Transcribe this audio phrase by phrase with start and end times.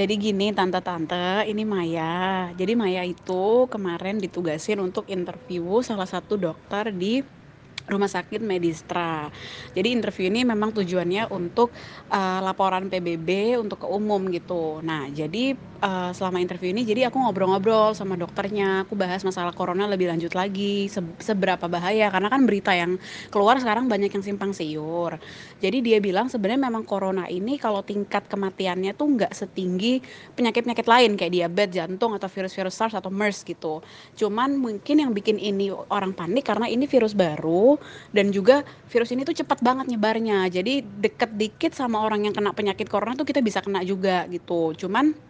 [0.00, 2.48] Jadi gini tante-tante, ini Maya.
[2.56, 7.20] Jadi Maya itu kemarin ditugasin untuk interview salah satu dokter di
[7.84, 9.28] Rumah Sakit Medistra.
[9.76, 11.76] Jadi interview ini memang tujuannya untuk
[12.08, 14.80] uh, laporan PBB untuk ke umum gitu.
[14.80, 19.88] Nah, jadi uh, selama interview ini jadi aku ngobrol-ngobrol sama dokternya, aku bahas masalah corona
[19.88, 23.00] lebih lanjut lagi, se seberapa bahaya karena kan berita yang
[23.32, 25.16] keluar sekarang banyak yang simpang siur.
[25.58, 30.00] Jadi dia bilang sebenarnya memang corona ini kalau tingkat kematiannya tuh nggak setinggi
[30.36, 33.80] penyakit-penyakit lain kayak diabetes, jantung atau virus-virus SARS atau MERS gitu.
[34.16, 37.80] Cuman mungkin yang bikin ini orang panik karena ini virus baru
[38.12, 40.48] dan juga virus ini tuh cepat banget nyebarnya.
[40.52, 44.76] Jadi deket dikit sama orang yang kena penyakit corona tuh kita bisa kena juga gitu.
[44.76, 45.29] Cuman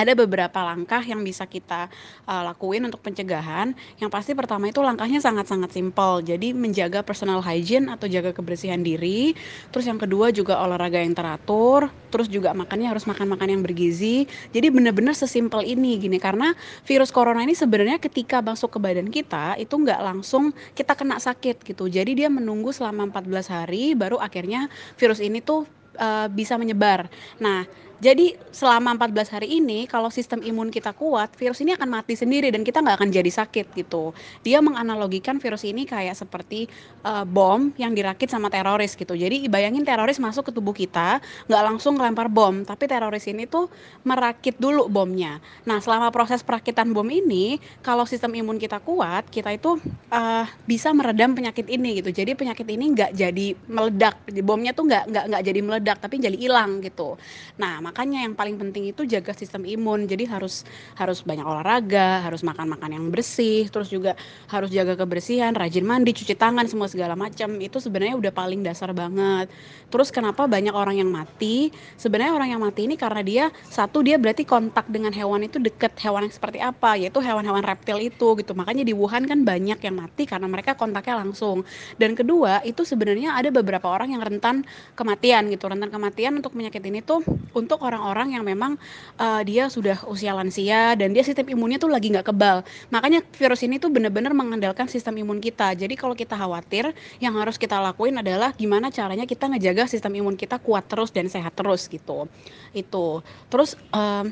[0.00, 1.92] ada beberapa langkah yang bisa kita
[2.24, 3.76] uh, lakuin untuk pencegahan.
[4.00, 6.24] Yang pasti pertama itu langkahnya sangat-sangat simpel.
[6.24, 9.36] Jadi menjaga personal hygiene atau jaga kebersihan diri.
[9.68, 11.92] Terus yang kedua juga olahraga yang teratur.
[12.08, 14.24] Terus juga makannya harus makan-makan yang bergizi.
[14.50, 16.56] Jadi benar-benar sesimpel ini gini karena
[16.88, 21.62] virus corona ini sebenarnya ketika masuk ke badan kita itu nggak langsung kita kena sakit
[21.62, 21.86] gitu.
[21.86, 25.68] Jadi dia menunggu selama 14 hari baru akhirnya virus ini tuh
[26.00, 27.06] uh, bisa menyebar.
[27.38, 27.68] Nah,
[28.00, 32.48] jadi selama 14 hari ini kalau sistem imun kita kuat, virus ini akan mati sendiri
[32.48, 34.16] dan kita nggak akan jadi sakit gitu.
[34.40, 36.64] Dia menganalogikan virus ini kayak seperti
[37.04, 39.12] uh, bom yang dirakit sama teroris gitu.
[39.12, 41.20] Jadi bayangin teroris masuk ke tubuh kita,
[41.52, 43.68] nggak langsung ngelempar bom, tapi teroris ini tuh
[44.08, 45.36] merakit dulu bomnya.
[45.68, 49.76] Nah selama proses perakitan bom ini, kalau sistem imun kita kuat, kita itu
[50.08, 52.16] uh, bisa meredam penyakit ini gitu.
[52.16, 56.36] Jadi penyakit ini nggak jadi meledak, bomnya tuh nggak nggak nggak jadi meledak, tapi jadi
[56.40, 57.20] hilang gitu.
[57.60, 60.06] Nah makanya yang paling penting itu jaga sistem imun.
[60.06, 60.62] Jadi harus
[60.94, 64.14] harus banyak olahraga harus makan makan yang bersih terus juga
[64.46, 67.58] harus jaga kebersihan rajin mandi cuci tangan semua segala macam.
[67.58, 69.50] Itu sebenarnya udah paling dasar banget.
[69.90, 71.74] Terus kenapa banyak orang yang mati?
[71.98, 75.98] Sebenarnya orang yang mati ini karena dia satu dia berarti kontak dengan hewan itu deket.
[75.98, 76.94] Hewan yang seperti apa?
[76.94, 78.52] Yaitu hewan-hewan reptil itu gitu.
[78.54, 81.66] Makanya di Wuhan kan banyak yang mati karena mereka kontaknya langsung.
[81.98, 84.62] Dan kedua itu sebenarnya ada beberapa orang yang rentan
[84.94, 85.66] kematian gitu.
[85.66, 88.76] Rentan kematian untuk penyakit ini tuh untuk untuk orang-orang yang memang
[89.16, 92.60] uh, dia sudah usia lansia dan dia sistem imunnya tuh lagi nggak kebal.
[92.92, 95.72] Makanya virus ini tuh benar-benar mengandalkan sistem imun kita.
[95.72, 96.92] Jadi kalau kita khawatir,
[97.24, 101.32] yang harus kita lakuin adalah gimana caranya kita ngejaga sistem imun kita kuat terus dan
[101.32, 102.28] sehat terus gitu.
[102.76, 103.24] Itu.
[103.48, 104.28] Terus um,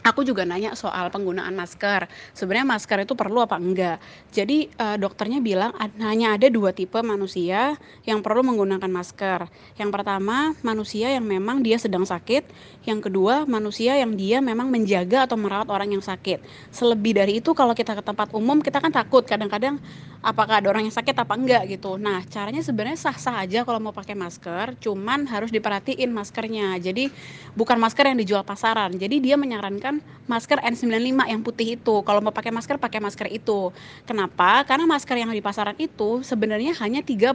[0.00, 2.08] aku juga nanya soal penggunaan masker.
[2.34, 4.02] Sebenarnya masker itu perlu apa enggak?
[4.34, 5.70] Jadi uh, dokternya bilang
[6.00, 9.46] hanya ada dua tipe manusia yang perlu menggunakan masker.
[9.78, 12.48] Yang pertama manusia yang memang dia sedang sakit.
[12.82, 16.42] Yang kedua manusia yang dia memang menjaga atau merawat orang yang sakit.
[16.74, 19.78] Selebih dari itu kalau kita ke tempat umum kita kan takut kadang-kadang
[20.22, 21.94] apakah ada orang yang sakit apa enggak gitu.
[21.94, 24.74] Nah caranya sebenarnya sah-sah aja kalau mau pakai masker.
[24.82, 26.74] Cuman harus diperhatiin maskernya.
[26.82, 27.06] Jadi
[27.54, 28.98] bukan masker yang dijual pasaran.
[28.98, 29.98] Jadi dia menyarankan menggunakan
[30.30, 31.94] masker N95 yang putih itu.
[32.06, 33.74] Kalau mau pakai masker, pakai masker itu.
[34.06, 34.62] Kenapa?
[34.62, 37.34] Karena masker yang di pasaran itu sebenarnya hanya 30%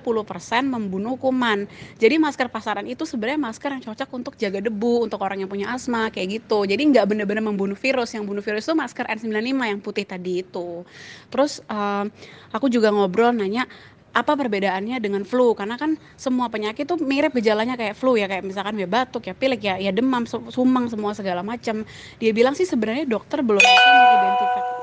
[0.66, 1.68] membunuh kuman.
[2.00, 5.68] Jadi masker pasaran itu sebenarnya masker yang cocok untuk jaga debu, untuk orang yang punya
[5.76, 6.64] asma, kayak gitu.
[6.64, 8.16] Jadi nggak benar-benar membunuh virus.
[8.16, 10.88] Yang bunuh virus itu masker N95 yang putih tadi itu.
[11.28, 12.08] Terus um,
[12.56, 13.68] aku juga ngobrol nanya,
[14.16, 18.44] apa perbedaannya dengan flu karena kan semua penyakit tuh mirip gejalanya kayak flu ya kayak
[18.44, 21.86] misalkan ya batuk ya pilek ya ya demam sumang semua segala macam
[22.18, 23.92] dia bilang sih sebenarnya dokter belum bisa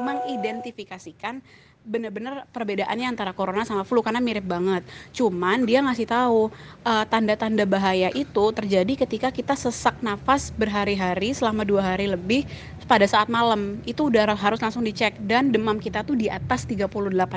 [0.03, 1.43] mengidentifikasikan
[1.85, 4.89] bener-bener perbedaannya antara corona sama flu karena mirip banget.
[5.13, 6.49] Cuman dia ngasih tahu
[6.83, 12.49] uh, tanda-tanda bahaya itu terjadi ketika kita sesak nafas berhari-hari selama dua hari lebih
[12.85, 16.89] pada saat malam itu udah harus langsung dicek dan demam kita tuh di atas 38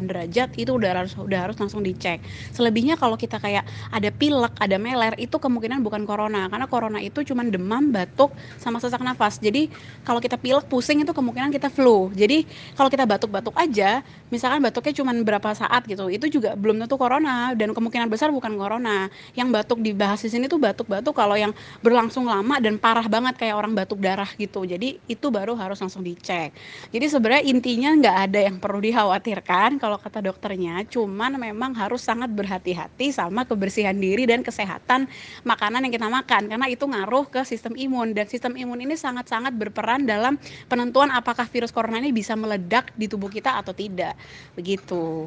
[0.08, 2.20] derajat itu udah harus udah harus langsung dicek.
[2.52, 7.24] Selebihnya kalau kita kayak ada pilek, ada meler itu kemungkinan bukan corona karena corona itu
[7.24, 9.40] cuma demam, batuk sama sesak nafas.
[9.40, 9.72] Jadi
[10.04, 12.12] kalau kita pilek, pusing itu kemungkinan kita flu.
[12.12, 12.44] Jadi
[12.76, 17.56] kalau kita batuk-batuk aja misalkan batuknya cuma berapa saat gitu itu juga belum tentu corona
[17.56, 19.08] dan kemungkinan besar bukan corona
[19.40, 23.56] yang batuk dibahas di sini tuh batuk-batuk kalau yang berlangsung lama dan parah banget kayak
[23.56, 26.50] orang batuk darah gitu jadi itu baru harus langsung dicek.
[26.90, 32.34] Jadi sebenarnya intinya nggak ada yang perlu dikhawatirkan kalau kata dokternya cuman memang harus sangat
[32.34, 35.06] berhati-hati sama kebersihan diri dan kesehatan
[35.46, 38.18] makanan yang kita makan karena itu ngaruh ke sistem imun.
[38.18, 43.06] Dan sistem imun ini sangat-sangat berperan dalam penentuan apakah virus corona ini bisa meledak di
[43.06, 44.18] tubuh kita atau tidak.
[44.58, 45.26] Begitu